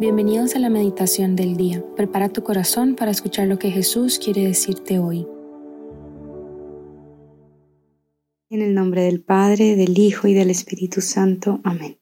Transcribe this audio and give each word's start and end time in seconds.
Bienvenidos 0.00 0.56
a 0.56 0.58
la 0.60 0.70
meditación 0.70 1.36
del 1.36 1.58
día. 1.58 1.84
Prepara 1.94 2.30
tu 2.30 2.42
corazón 2.42 2.96
para 2.96 3.10
escuchar 3.10 3.46
lo 3.48 3.58
que 3.58 3.70
Jesús 3.70 4.18
quiere 4.18 4.46
decirte 4.46 4.98
hoy. 4.98 5.28
En 8.48 8.62
el 8.62 8.72
nombre 8.72 9.02
del 9.02 9.20
Padre, 9.20 9.76
del 9.76 9.98
Hijo 9.98 10.26
y 10.26 10.32
del 10.32 10.48
Espíritu 10.48 11.02
Santo. 11.02 11.60
Amén. 11.64 11.98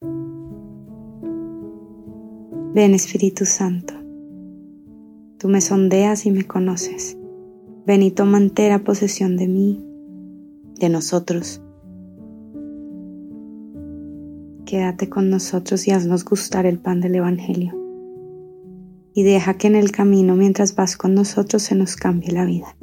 Ven 2.73 2.93
Espíritu 2.93 3.43
Santo. 3.43 3.93
Tú 5.37 5.49
me 5.49 5.59
sondeas 5.59 6.25
y 6.25 6.31
me 6.31 6.47
conoces. 6.47 7.17
Ven 7.85 8.01
y 8.01 8.11
toma 8.11 8.37
entera 8.37 8.79
posesión 8.85 9.35
de 9.35 9.49
mí, 9.49 9.85
de 10.79 10.87
nosotros 10.87 11.61
quédate 14.65 15.09
con 15.09 15.31
nosotros 15.31 15.87
y 15.87 15.91
haznos 15.91 16.23
gustar 16.23 16.67
el 16.67 16.77
pan 16.77 17.01
del 17.01 17.15
Evangelio. 17.15 17.88
Y 19.13 19.23
deja 19.23 19.55
que 19.55 19.67
en 19.67 19.75
el 19.75 19.91
camino 19.91 20.35
mientras 20.35 20.75
vas 20.75 20.97
con 20.97 21.13
nosotros 21.13 21.63
se 21.63 21.75
nos 21.75 21.95
cambie 21.95 22.31
la 22.31 22.45
vida. 22.45 22.75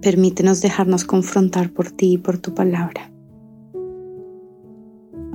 Permítenos 0.00 0.60
dejarnos 0.60 1.04
confrontar 1.04 1.72
por 1.72 1.90
ti 1.90 2.12
y 2.12 2.18
por 2.18 2.38
tu 2.38 2.54
palabra. 2.54 3.10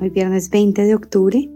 Hoy 0.01 0.09
viernes 0.09 0.49
20 0.49 0.83
de 0.83 0.95
octubre 0.95 1.49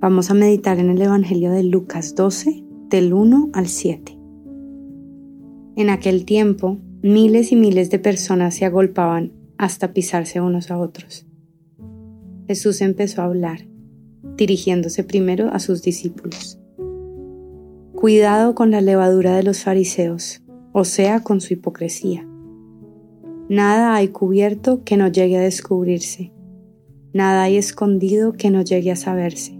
vamos 0.00 0.30
a 0.30 0.34
meditar 0.34 0.78
en 0.78 0.90
el 0.90 1.00
Evangelio 1.00 1.50
de 1.50 1.64
Lucas 1.64 2.14
12, 2.14 2.64
del 2.90 3.12
1 3.12 3.50
al 3.52 3.68
7. 3.68 4.18
En 5.76 5.90
aquel 5.90 6.24
tiempo, 6.24 6.78
miles 7.02 7.52
y 7.52 7.56
miles 7.56 7.90
de 7.90 7.98
personas 7.98 8.54
se 8.54 8.64
agolpaban 8.64 9.32
hasta 9.56 9.92
pisarse 9.92 10.40
unos 10.40 10.70
a 10.70 10.78
otros. 10.78 11.26
Jesús 12.46 12.80
empezó 12.80 13.22
a 13.22 13.26
hablar, 13.26 13.67
dirigiéndose 14.36 15.04
primero 15.04 15.48
a 15.52 15.58
sus 15.58 15.82
discípulos. 15.82 16.58
Cuidado 17.94 18.54
con 18.54 18.70
la 18.70 18.80
levadura 18.80 19.36
de 19.36 19.42
los 19.42 19.64
fariseos, 19.64 20.42
o 20.72 20.84
sea, 20.84 21.20
con 21.20 21.40
su 21.40 21.54
hipocresía. 21.54 22.28
Nada 23.48 23.94
hay 23.94 24.08
cubierto 24.08 24.84
que 24.84 24.96
no 24.96 25.08
llegue 25.08 25.38
a 25.38 25.40
descubrirse, 25.40 26.32
nada 27.12 27.42
hay 27.42 27.56
escondido 27.56 28.34
que 28.34 28.50
no 28.50 28.62
llegue 28.62 28.92
a 28.92 28.96
saberse. 28.96 29.58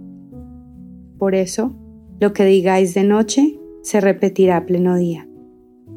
Por 1.17 1.35
eso, 1.35 1.75
lo 2.19 2.33
que 2.33 2.45
digáis 2.45 2.93
de 2.93 3.03
noche 3.03 3.59
se 3.81 3.99
repetirá 3.99 4.57
a 4.57 4.65
pleno 4.65 4.95
día, 4.95 5.27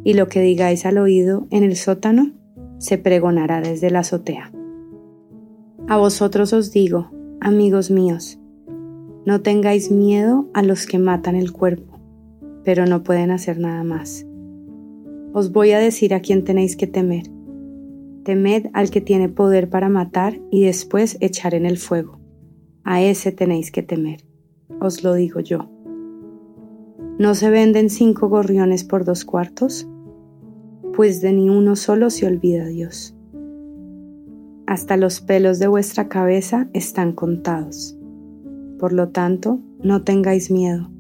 y 0.02 0.14
lo 0.14 0.27
que 0.27 0.40
digáis 0.40 0.84
al 0.86 0.98
oído 0.98 1.46
en 1.50 1.62
el 1.62 1.77
sótano 1.77 2.33
se 2.78 2.98
pregonará 2.98 3.60
desde 3.60 3.90
la 3.90 4.00
azotea. 4.00 4.52
A 5.86 5.96
vosotros 5.96 6.52
os 6.52 6.72
digo, 6.72 7.10
amigos 7.40 7.90
míos, 7.90 8.40
no 9.24 9.40
tengáis 9.40 9.90
miedo 9.90 10.48
a 10.54 10.62
los 10.62 10.86
que 10.86 10.98
matan 10.98 11.36
el 11.36 11.52
cuerpo, 11.52 11.98
pero 12.64 12.86
no 12.86 13.02
pueden 13.02 13.30
hacer 13.30 13.58
nada 13.58 13.84
más. 13.84 14.26
Os 15.32 15.52
voy 15.52 15.72
a 15.72 15.78
decir 15.78 16.14
a 16.14 16.20
quién 16.20 16.44
tenéis 16.44 16.76
que 16.76 16.86
temer. 16.86 17.24
Temed 18.24 18.66
al 18.72 18.90
que 18.90 19.00
tiene 19.00 19.28
poder 19.28 19.68
para 19.68 19.88
matar 19.88 20.40
y 20.50 20.64
después 20.64 21.16
echar 21.20 21.54
en 21.54 21.66
el 21.66 21.78
fuego. 21.78 22.20
A 22.84 23.02
ese 23.02 23.32
tenéis 23.32 23.70
que 23.70 23.82
temer. 23.82 24.24
Os 24.80 25.02
lo 25.02 25.14
digo 25.14 25.40
yo. 25.40 25.70
¿No 27.18 27.34
se 27.34 27.50
venden 27.50 27.90
cinco 27.90 28.28
gorriones 28.28 28.84
por 28.84 29.04
dos 29.04 29.24
cuartos? 29.24 29.88
Pues 30.94 31.20
de 31.20 31.32
ni 31.32 31.48
uno 31.48 31.76
solo 31.76 32.10
se 32.10 32.26
olvida 32.26 32.66
Dios 32.66 33.14
hasta 34.72 34.96
los 34.96 35.20
pelos 35.20 35.58
de 35.58 35.66
vuestra 35.66 36.08
cabeza 36.08 36.66
están 36.72 37.12
contados. 37.12 37.94
Por 38.83 38.92
lo 38.92 39.11
tanto, 39.11 39.61
no 39.80 40.02
tengáis 40.02 40.51
miedo. 40.51 40.90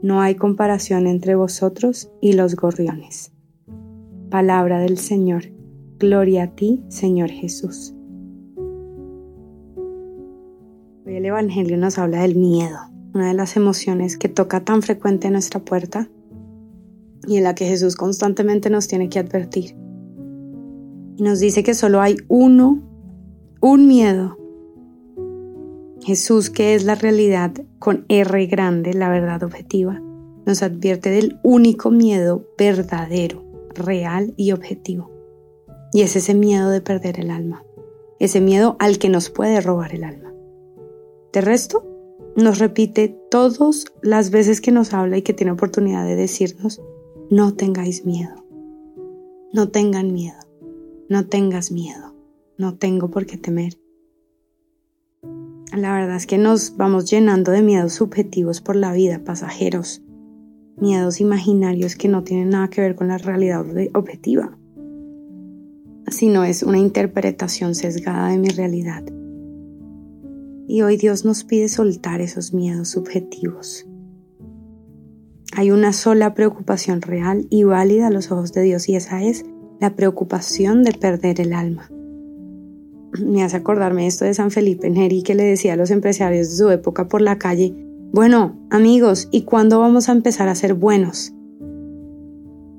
No 0.00 0.22
hay 0.22 0.36
comparación 0.36 1.06
entre 1.06 1.34
vosotros 1.34 2.10
y 2.22 2.32
los 2.32 2.56
gorriones. 2.56 3.30
Palabra 4.30 4.78
del 4.78 4.96
Señor. 4.96 5.52
Gloria 5.98 6.44
a 6.44 6.54
ti, 6.54 6.82
Señor 6.88 7.28
Jesús. 7.28 7.94
Hoy 11.04 11.16
el 11.16 11.26
Evangelio 11.26 11.76
nos 11.76 11.98
habla 11.98 12.22
del 12.22 12.36
miedo, 12.36 12.78
una 13.12 13.28
de 13.28 13.34
las 13.34 13.58
emociones 13.58 14.16
que 14.16 14.30
toca 14.30 14.64
tan 14.64 14.80
frecuente 14.80 15.28
a 15.28 15.30
nuestra 15.30 15.60
puerta 15.60 16.08
y 17.28 17.36
en 17.36 17.44
la 17.44 17.54
que 17.54 17.66
Jesús 17.66 17.96
constantemente 17.96 18.70
nos 18.70 18.88
tiene 18.88 19.10
que 19.10 19.18
advertir 19.18 19.76
y 21.18 21.22
nos 21.22 21.38
dice 21.38 21.62
que 21.62 21.74
solo 21.74 22.00
hay 22.00 22.16
uno, 22.28 22.82
un 23.60 23.88
miedo. 23.88 24.38
Jesús, 26.04 26.50
que 26.50 26.74
es 26.74 26.84
la 26.84 26.94
realidad 26.94 27.52
con 27.78 28.04
R 28.08 28.46
grande, 28.46 28.94
la 28.94 29.08
verdad 29.08 29.42
objetiva, 29.42 30.00
nos 30.46 30.62
advierte 30.62 31.10
del 31.10 31.40
único 31.42 31.90
miedo 31.90 32.46
verdadero, 32.56 33.42
real 33.74 34.34
y 34.36 34.52
objetivo. 34.52 35.10
Y 35.92 36.02
es 36.02 36.16
ese 36.16 36.34
miedo 36.34 36.70
de 36.70 36.80
perder 36.80 37.18
el 37.18 37.30
alma, 37.30 37.64
ese 38.18 38.40
miedo 38.40 38.76
al 38.78 38.98
que 38.98 39.08
nos 39.08 39.30
puede 39.30 39.60
robar 39.60 39.94
el 39.94 40.04
alma. 40.04 40.32
De 41.32 41.40
resto, 41.40 41.84
nos 42.36 42.58
repite 42.58 43.16
todas 43.30 43.86
las 44.02 44.30
veces 44.30 44.60
que 44.60 44.72
nos 44.72 44.92
habla 44.92 45.16
y 45.16 45.22
que 45.22 45.32
tiene 45.32 45.52
oportunidad 45.52 46.04
de 46.04 46.16
decirnos, 46.16 46.80
no 47.30 47.54
tengáis 47.54 48.04
miedo, 48.04 48.44
no 49.52 49.68
tengan 49.70 50.12
miedo. 50.12 50.44
No 51.06 51.26
tengas 51.26 51.70
miedo, 51.70 52.14
no 52.56 52.78
tengo 52.78 53.10
por 53.10 53.26
qué 53.26 53.36
temer. 53.36 53.74
La 55.76 55.92
verdad 55.92 56.16
es 56.16 56.26
que 56.26 56.38
nos 56.38 56.76
vamos 56.76 57.10
llenando 57.10 57.50
de 57.50 57.60
miedos 57.60 57.94
subjetivos 57.94 58.60
por 58.60 58.76
la 58.76 58.92
vida, 58.92 59.22
pasajeros, 59.24 60.02
miedos 60.76 61.20
imaginarios 61.20 61.96
que 61.96 62.08
no 62.08 62.22
tienen 62.22 62.50
nada 62.50 62.68
que 62.68 62.80
ver 62.80 62.94
con 62.94 63.08
la 63.08 63.18
realidad 63.18 63.66
objetiva, 63.94 64.56
sino 66.06 66.44
es 66.44 66.62
una 66.62 66.78
interpretación 66.78 67.74
sesgada 67.74 68.28
de 68.28 68.38
mi 68.38 68.48
realidad. 68.50 69.02
Y 70.68 70.82
hoy 70.82 70.96
Dios 70.96 71.24
nos 71.24 71.42
pide 71.42 71.68
soltar 71.68 72.20
esos 72.20 72.54
miedos 72.54 72.90
subjetivos. 72.90 73.84
Hay 75.56 75.72
una 75.72 75.92
sola 75.92 76.34
preocupación 76.34 77.02
real 77.02 77.48
y 77.50 77.64
válida 77.64 78.06
a 78.06 78.10
los 78.10 78.30
ojos 78.30 78.52
de 78.52 78.62
Dios 78.62 78.88
y 78.88 78.94
esa 78.94 79.24
es 79.24 79.44
la 79.80 79.96
preocupación 79.96 80.84
de 80.84 80.92
perder 80.92 81.40
el 81.40 81.52
alma. 81.52 81.90
Me 83.24 83.42
hace 83.42 83.56
acordarme 83.56 84.06
esto 84.06 84.24
de 84.24 84.34
San 84.34 84.50
Felipe 84.50 84.90
Neri 84.90 85.22
que 85.22 85.34
le 85.34 85.44
decía 85.44 85.74
a 85.74 85.76
los 85.76 85.90
empresarios 85.90 86.50
de 86.50 86.56
su 86.56 86.70
época 86.70 87.08
por 87.08 87.20
la 87.20 87.38
calle, 87.38 87.74
bueno, 88.12 88.56
amigos, 88.70 89.28
¿y 89.32 89.42
cuándo 89.42 89.80
vamos 89.80 90.08
a 90.08 90.12
empezar 90.12 90.48
a 90.48 90.54
ser 90.54 90.74
buenos? 90.74 91.32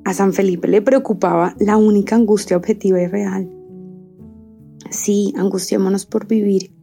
A 0.05 0.13
San 0.13 0.33
Felipe 0.33 0.67
le 0.67 0.81
preocupaba 0.81 1.55
la 1.59 1.77
única 1.77 2.15
angustia 2.15 2.55
objetiva 2.55 3.01
y 3.01 3.07
real. 3.07 3.51
Sí, 4.91 5.33
angustiémonos 5.35 6.05
por 6.05 6.27
vivir 6.27 6.73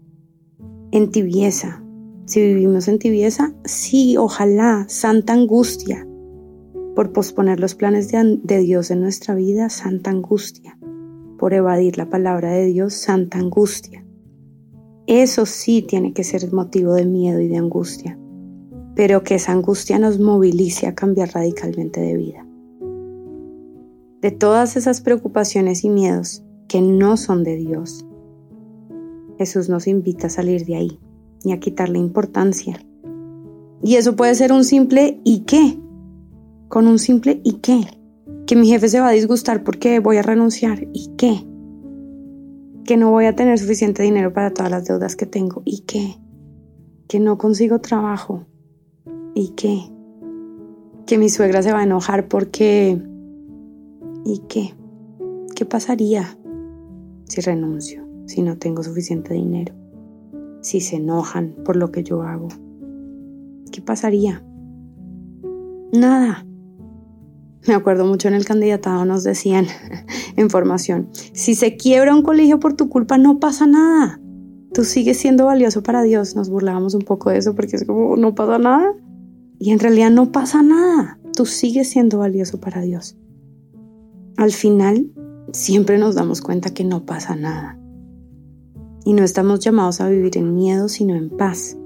en 0.91 1.11
tibieza. 1.11 1.83
Si 2.27 2.41
vivimos 2.43 2.89
en 2.89 2.99
tibieza, 2.99 3.55
sí, 3.65 4.17
ojalá, 4.17 4.84
santa 4.89 5.33
angustia 5.33 6.07
por 6.95 7.13
posponer 7.13 7.59
los 7.59 7.75
planes 7.75 8.11
de, 8.11 8.59
Dios 8.59 8.91
en 8.91 9.01
nuestra 9.01 9.34
vida, 9.34 9.71
santa 9.71 10.11
angustia, 10.11 10.79
por 11.42 11.54
evadir 11.54 11.98
la 11.98 12.08
palabra 12.08 12.53
de 12.53 12.66
Dios, 12.66 12.94
santa 12.94 13.36
angustia. 13.36 14.06
Eso 15.08 15.44
sí 15.44 15.82
tiene 15.82 16.12
que 16.12 16.22
ser 16.22 16.53
motivo 16.53 16.94
de 16.94 17.04
miedo 17.04 17.41
y 17.41 17.48
de 17.48 17.56
angustia, 17.56 18.16
pero 18.94 19.25
que 19.25 19.34
esa 19.34 19.50
angustia 19.50 19.98
nos 19.98 20.20
movilice 20.20 20.86
a 20.86 20.94
cambiar 20.94 21.32
radicalmente 21.34 22.00
de 22.00 22.16
vida. 22.16 22.47
De 24.20 24.30
todas 24.30 24.76
esas 24.76 25.00
preocupaciones 25.00 25.82
y 25.82 25.88
miedos 25.88 26.44
que 26.69 26.80
no 26.80 27.16
son 27.16 27.42
de 27.42 27.56
Dios, 27.56 28.06
Jesús 29.36 29.68
nos 29.68 29.88
invita 29.88 30.28
a 30.28 30.30
salir 30.30 30.65
de 30.65 30.77
ahí 30.77 31.00
y 31.42 31.50
a 31.50 31.59
quitarle 31.59 31.98
importancia. 31.98 32.78
Y 33.83 33.97
eso 33.97 34.15
puede 34.15 34.36
ser 34.36 34.53
un 34.53 34.62
simple 34.62 35.21
¿y 35.24 35.41
qué? 35.41 35.77
con 36.68 36.86
un 36.86 37.00
simple 37.00 37.41
¿y 37.42 37.54
qué? 37.54 37.80
Que 38.47 38.56
mi 38.56 38.68
jefe 38.68 38.89
se 38.89 39.00
va 39.00 39.09
a 39.09 39.12
disgustar 39.12 39.62
porque 39.65 40.00
voy 40.00 40.16
a 40.16 40.22
renunciar 40.22 40.86
¿y 40.92 41.10
qué? 41.16 41.47
Que 42.84 42.97
no 42.97 43.10
voy 43.10 43.27
a 43.27 43.36
tener 43.36 43.59
suficiente 43.59 44.03
dinero 44.03 44.33
para 44.33 44.53
todas 44.53 44.71
las 44.71 44.84
deudas 44.84 45.16
que 45.16 45.27
tengo 45.27 45.62
¿y 45.65 45.80
qué? 45.80 46.16
Que 47.09 47.21
no 47.21 47.39
consigo 47.39 47.80
trabajo 47.80 48.47
¿y 49.34 49.50
qué? 49.50 49.80
Que 51.06 51.18
mi 51.18 51.28
suegra 51.28 51.62
se 51.62 51.72
va 51.72 51.80
a 51.80 51.84
enojar 51.84 52.28
porque 52.28 53.00
¿y 54.24 54.39
qué? 54.48 54.74
¿Qué 55.54 55.65
pasaría 55.65 56.36
si 57.27 57.41
renuncio, 57.41 58.04
si 58.27 58.42
no 58.42 58.59
tengo 58.59 58.83
suficiente 58.83 59.34
dinero? 59.34 59.74
Si 60.60 60.80
se 60.80 60.97
enojan 60.97 61.54
por 61.65 61.77
lo 61.77 61.91
que 61.91 62.04
yo 62.04 62.22
hago. 62.22 62.48
¿Qué 63.71 63.80
pasaría? 63.80 64.45
Nada. 65.92 66.47
Me 67.66 67.74
acuerdo 67.74 68.04
mucho 68.04 68.28
en 68.28 68.34
el 68.34 68.44
candidatado 68.44 69.04
nos 69.04 69.22
decían 69.22 69.66
en 70.36 70.50
formación, 70.50 71.09
si 71.32 71.54
se 71.54 71.76
quiebra 71.76 72.14
un 72.14 72.22
colegio 72.22 72.59
por 72.59 72.74
tu 72.74 72.88
culpa 72.88 73.18
no 73.18 73.38
pasa 73.38 73.66
nada. 73.66 74.20
Tú 74.72 74.84
sigues 74.84 75.18
siendo 75.18 75.47
valioso 75.47 75.82
para 75.82 76.03
Dios. 76.03 76.34
Nos 76.34 76.48
burlábamos 76.48 76.94
un 76.94 77.03
poco 77.03 77.30
de 77.30 77.38
eso 77.38 77.54
porque 77.54 77.76
es 77.76 77.84
como, 77.84 78.16
no 78.16 78.34
pasa 78.34 78.59
nada. 78.59 78.94
Y 79.59 79.70
en 79.70 79.78
realidad 79.78 80.10
no 80.10 80.32
pasa 80.32 80.62
nada. 80.62 81.18
Tú 81.36 81.44
sigues 81.44 81.91
siendo 81.91 82.18
valioso 82.18 82.59
para 82.59 82.80
Dios. 82.80 83.16
Al 84.38 84.50
final, 84.50 85.12
siempre 85.53 85.98
nos 85.98 86.14
damos 86.14 86.41
cuenta 86.41 86.70
que 86.70 86.84
no 86.84 87.04
pasa 87.04 87.36
nada. 87.36 87.78
Y 89.04 89.12
no 89.12 89.24
estamos 89.24 89.60
llamados 89.60 90.00
a 90.00 90.09
vivir 90.09 90.38
en 90.38 90.54
miedo, 90.54 90.88
sino 90.88 91.14
en 91.14 91.28
paz. 91.28 91.76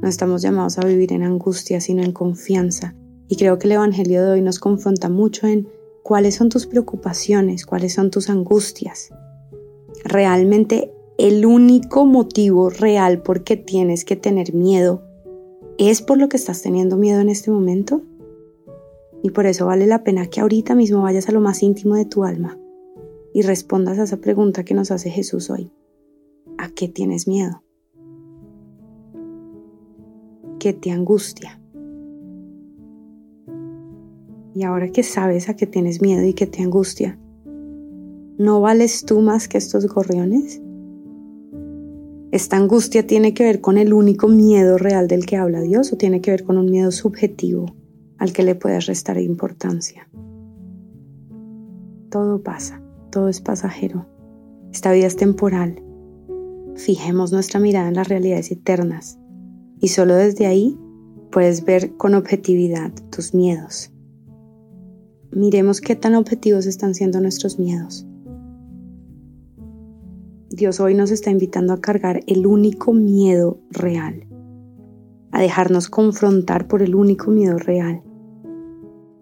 No 0.00 0.08
estamos 0.08 0.40
llamados 0.40 0.78
a 0.78 0.86
vivir 0.86 1.12
en 1.12 1.22
angustia, 1.22 1.80
sino 1.82 2.02
en 2.02 2.12
confianza. 2.12 2.94
Y 3.30 3.36
creo 3.36 3.60
que 3.60 3.68
el 3.68 3.72
Evangelio 3.72 4.24
de 4.24 4.32
hoy 4.32 4.42
nos 4.42 4.58
confronta 4.58 5.08
mucho 5.08 5.46
en 5.46 5.68
cuáles 6.02 6.34
son 6.34 6.48
tus 6.48 6.66
preocupaciones, 6.66 7.64
cuáles 7.64 7.94
son 7.94 8.10
tus 8.10 8.28
angustias. 8.28 9.10
Realmente 10.02 10.92
el 11.16 11.46
único 11.46 12.06
motivo 12.06 12.70
real 12.70 13.22
por 13.22 13.44
qué 13.44 13.56
tienes 13.56 14.04
que 14.04 14.16
tener 14.16 14.52
miedo 14.52 15.04
es 15.78 16.02
por 16.02 16.18
lo 16.18 16.28
que 16.28 16.38
estás 16.38 16.60
teniendo 16.60 16.96
miedo 16.96 17.20
en 17.20 17.28
este 17.28 17.52
momento. 17.52 18.02
Y 19.22 19.30
por 19.30 19.46
eso 19.46 19.64
vale 19.64 19.86
la 19.86 20.02
pena 20.02 20.26
que 20.26 20.40
ahorita 20.40 20.74
mismo 20.74 21.02
vayas 21.02 21.28
a 21.28 21.32
lo 21.32 21.40
más 21.40 21.62
íntimo 21.62 21.94
de 21.94 22.06
tu 22.06 22.24
alma 22.24 22.58
y 23.32 23.42
respondas 23.42 24.00
a 24.00 24.04
esa 24.04 24.16
pregunta 24.16 24.64
que 24.64 24.74
nos 24.74 24.90
hace 24.90 25.08
Jesús 25.08 25.50
hoy. 25.50 25.70
¿A 26.58 26.68
qué 26.70 26.88
tienes 26.88 27.28
miedo? 27.28 27.62
¿Qué 30.58 30.72
te 30.72 30.90
angustia? 30.90 31.60
Y 34.54 34.64
ahora 34.64 34.88
que 34.88 35.02
sabes 35.02 35.48
a 35.48 35.54
qué 35.54 35.66
tienes 35.66 36.02
miedo 36.02 36.24
y 36.24 36.34
qué 36.34 36.46
te 36.46 36.62
angustia, 36.62 37.18
¿no 38.38 38.60
vales 38.60 39.04
tú 39.04 39.20
más 39.20 39.48
que 39.48 39.58
estos 39.58 39.86
gorriones? 39.86 40.60
¿Esta 42.32 42.56
angustia 42.56 43.06
tiene 43.06 43.34
que 43.34 43.42
ver 43.42 43.60
con 43.60 43.76
el 43.76 43.92
único 43.92 44.28
miedo 44.28 44.78
real 44.78 45.08
del 45.08 45.26
que 45.26 45.36
habla 45.36 45.60
Dios 45.60 45.92
o 45.92 45.96
tiene 45.96 46.20
que 46.20 46.30
ver 46.30 46.44
con 46.44 46.58
un 46.58 46.70
miedo 46.70 46.92
subjetivo 46.92 47.74
al 48.18 48.32
que 48.32 48.44
le 48.44 48.54
puedes 48.54 48.86
restar 48.86 49.18
importancia? 49.18 50.08
Todo 52.08 52.42
pasa, 52.42 52.82
todo 53.10 53.28
es 53.28 53.40
pasajero. 53.40 54.06
Esta 54.72 54.92
vida 54.92 55.06
es 55.06 55.16
temporal. 55.16 55.82
Fijemos 56.76 57.32
nuestra 57.32 57.58
mirada 57.58 57.88
en 57.88 57.94
las 57.94 58.08
realidades 58.08 58.50
eternas 58.52 59.18
y 59.80 59.88
solo 59.88 60.14
desde 60.14 60.46
ahí 60.46 60.78
puedes 61.32 61.64
ver 61.64 61.96
con 61.96 62.14
objetividad 62.14 62.92
tus 63.10 63.34
miedos. 63.34 63.89
Miremos 65.32 65.80
qué 65.80 65.94
tan 65.94 66.16
objetivos 66.16 66.66
están 66.66 66.92
siendo 66.96 67.20
nuestros 67.20 67.60
miedos. 67.60 68.04
Dios 70.50 70.80
hoy 70.80 70.94
nos 70.94 71.12
está 71.12 71.30
invitando 71.30 71.72
a 71.72 71.80
cargar 71.80 72.22
el 72.26 72.48
único 72.48 72.92
miedo 72.92 73.60
real, 73.70 74.26
a 75.30 75.40
dejarnos 75.40 75.88
confrontar 75.88 76.66
por 76.66 76.82
el 76.82 76.96
único 76.96 77.30
miedo 77.30 77.58
real 77.58 78.02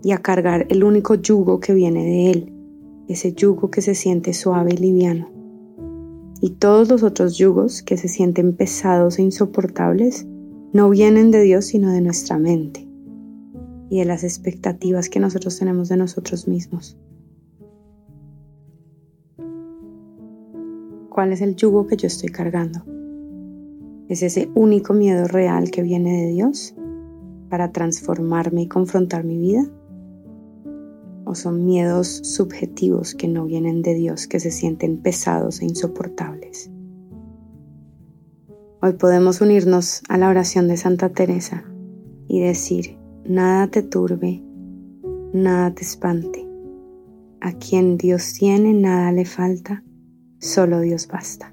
y 0.03 0.13
a 0.13 0.19
cargar 0.19 0.67
el 0.71 0.83
único 0.83 1.15
yugo 1.15 1.61
que 1.61 1.75
viene 1.75 2.03
de 2.03 2.31
Él, 2.31 2.53
ese 3.09 3.35
yugo 3.35 3.71
que 3.71 3.83
se 3.83 3.95
siente 3.95 4.33
suave 4.33 4.73
y 4.73 4.79
liviano. 4.79 5.29
Y 6.41 6.53
todos 6.53 6.89
los 6.89 7.03
otros 7.03 7.37
yugos 7.37 7.83
que 7.83 7.99
se 7.99 8.09
sienten 8.09 8.57
pesados 8.57 9.19
e 9.19 9.23
insoportables 9.23 10.27
no 10.73 10.89
vienen 10.89 11.31
de 11.31 11.43
Dios 11.43 11.67
sino 11.67 11.93
de 11.93 12.01
nuestra 12.01 12.39
mente 12.39 12.88
y 13.91 13.99
de 13.99 14.05
las 14.05 14.25
expectativas 14.25 15.09
que 15.09 15.21
nosotros 15.21 15.59
tenemos 15.59 15.89
de 15.89 15.97
nosotros 15.97 16.47
mismos. 16.49 16.99
¿Cuál 21.09 21.33
es 21.33 21.41
el 21.41 21.57
yugo 21.57 21.87
que 21.87 21.97
yo 21.97 22.07
estoy 22.07 22.29
cargando? 22.29 22.85
¿Es 24.09 24.23
ese 24.23 24.51
único 24.55 24.95
miedo 24.95 25.27
real 25.27 25.71
que 25.71 25.83
viene 25.83 26.23
de 26.23 26.29
Dios 26.29 26.75
para 27.49 27.73
transformarme 27.73 28.63
y 28.63 28.69
confrontar 28.69 29.25
mi 29.25 29.39
vida? 29.39 29.69
¿O 31.25 31.35
son 31.35 31.67
miedos 31.67 32.09
subjetivos 32.23 33.15
que 33.15 33.29
no 33.29 33.45
vienen 33.45 33.83
de 33.83 33.95
Dios, 33.95 34.27
que 34.27 34.41
se 34.41 34.51
sienten 34.51 34.99
pesados 34.99 35.61
e 35.61 35.67
insoportables? 35.67 36.71
Hoy 38.81 38.93
podemos 38.93 39.41
unirnos 39.41 40.03
a 40.09 40.19
la 40.19 40.29
oración 40.29 40.69
de 40.69 40.77
Santa 40.77 41.09
Teresa 41.09 41.65
y 42.29 42.41
decir, 42.41 42.98
nada 43.25 43.67
te 43.69 43.83
turbe, 43.83 44.43
nada 45.33 45.75
te 45.75 45.83
espante. 45.83 46.47
A 47.41 47.53
quien 47.53 47.97
Dios 47.97 48.35
tiene, 48.35 48.73
nada 48.73 49.13
le 49.13 49.25
falta, 49.25 49.83
solo 50.39 50.81
Dios 50.81 51.07
basta. 51.07 51.53